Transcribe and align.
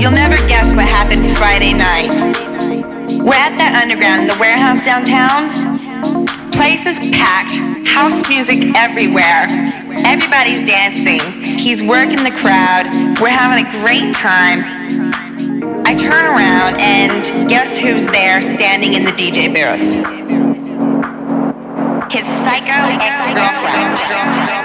You'll 0.00 0.12
never 0.12 0.36
guess 0.48 0.72
what 0.72 0.88
happened 0.88 1.36
Friday 1.36 1.74
night. 1.74 2.08
We're 3.20 3.36
at 3.36 3.52
that 3.60 3.76
underground 3.82 4.22
in 4.22 4.28
the 4.28 4.38
warehouse 4.40 4.80
downtown. 4.82 5.52
Place 6.52 6.86
is 6.86 6.96
packed, 7.10 7.60
house 7.86 8.26
music 8.26 8.72
everywhere. 8.74 9.44
Everybody's 10.08 10.64
dancing. 10.64 11.20
He's 11.44 11.82
working 11.82 12.24
the 12.24 12.32
crowd. 12.32 12.88
We're 13.20 13.28
having 13.28 13.60
a 13.60 13.70
great 13.84 14.14
time. 14.14 14.64
I 15.84 15.94
turn 15.94 16.24
around 16.24 16.80
and 16.80 17.50
guess 17.50 17.76
who's 17.76 18.06
there 18.06 18.40
standing 18.40 18.94
in 18.94 19.04
the 19.04 19.12
DJ 19.12 19.52
booth? 19.52 19.84
His 22.10 22.24
psycho 22.40 22.88
ex-girlfriend. 23.04 24.59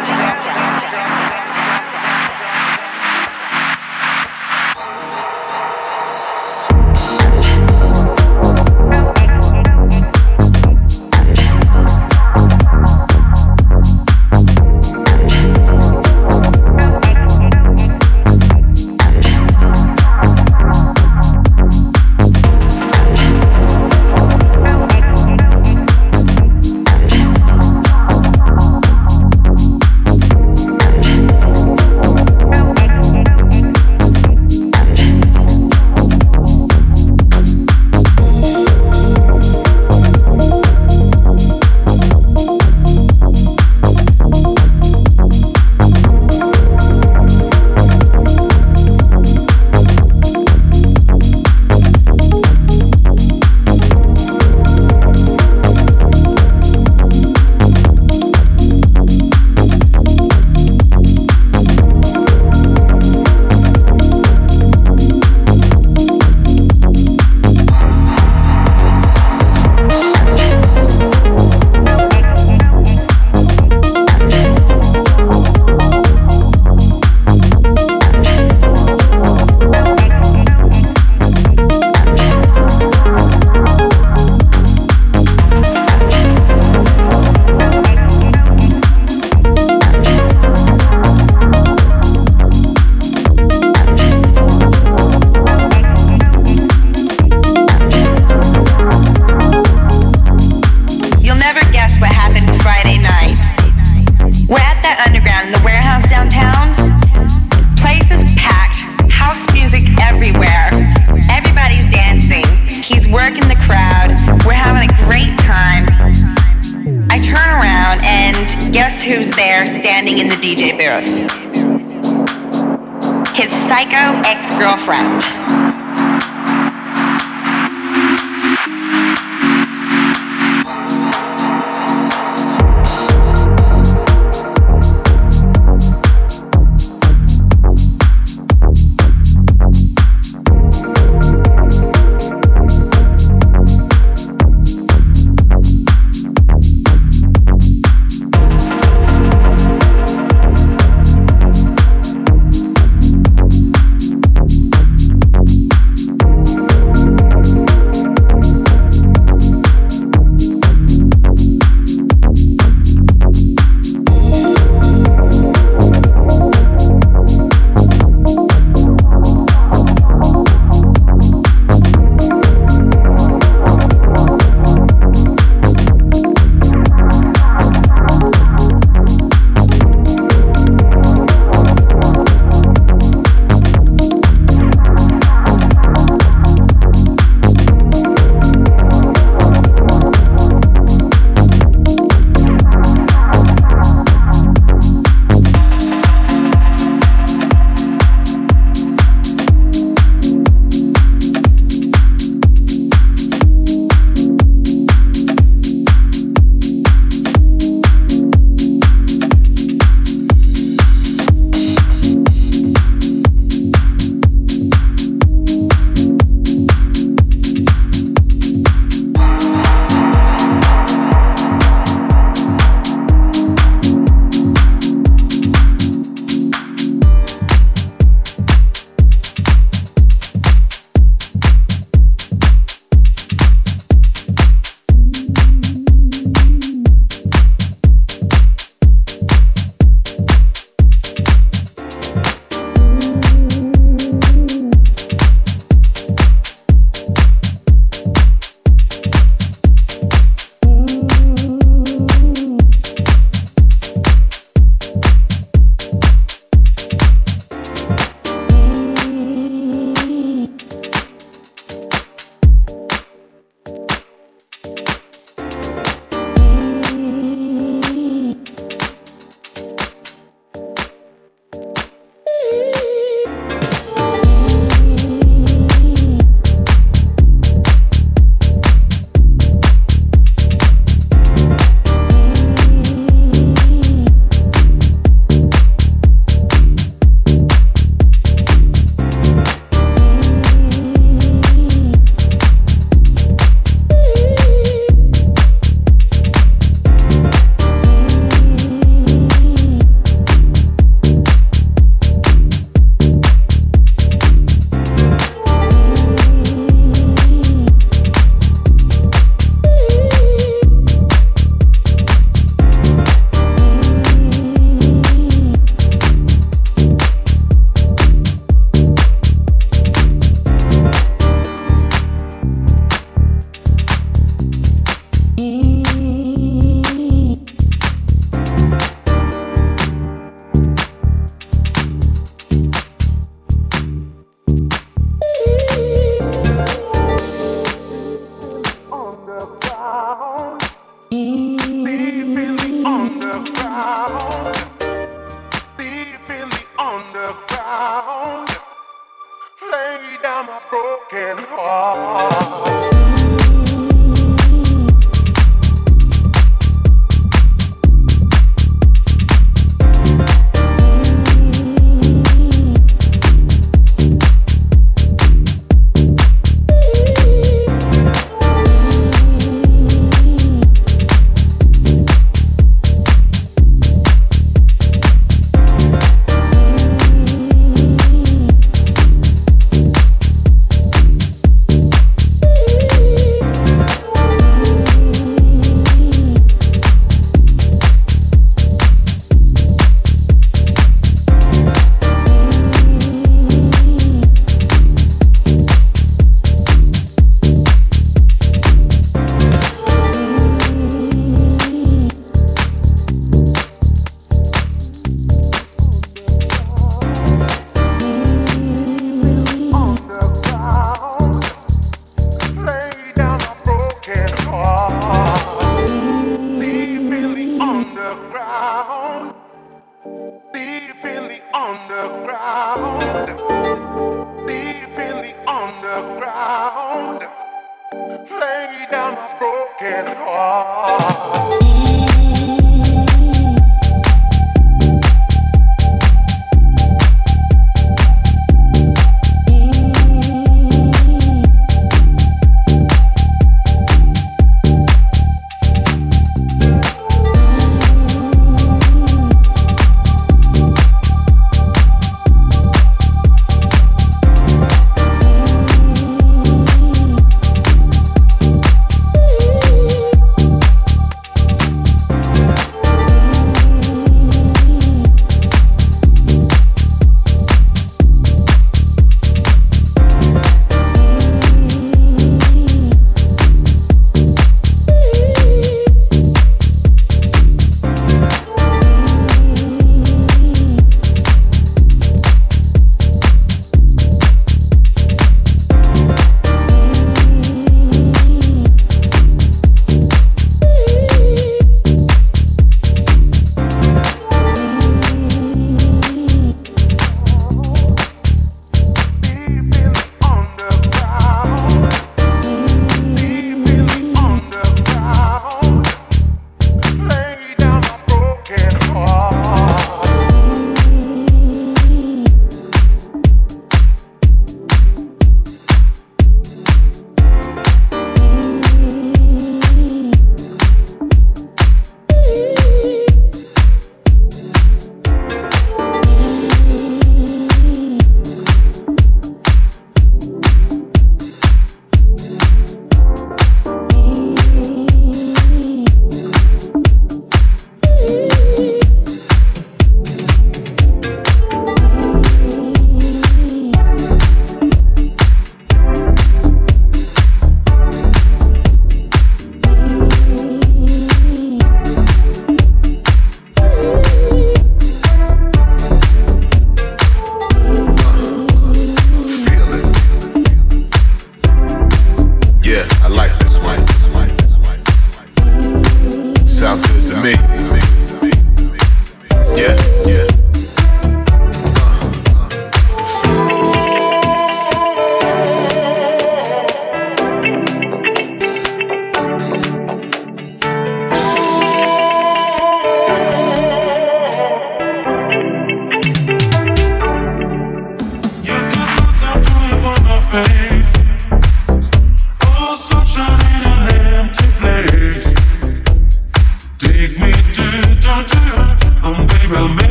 Mm-hmm. 325.38 326.25